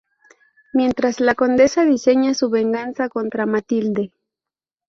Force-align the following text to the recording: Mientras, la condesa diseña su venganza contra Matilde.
Mientras, 0.73 1.19
la 1.19 1.35
condesa 1.35 1.85
diseña 1.85 2.33
su 2.33 2.49
venganza 2.49 3.07
contra 3.07 3.45
Matilde. 3.45 4.11